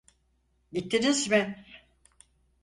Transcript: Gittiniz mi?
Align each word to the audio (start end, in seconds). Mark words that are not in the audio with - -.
Gittiniz 0.71 1.29
mi? 1.29 1.65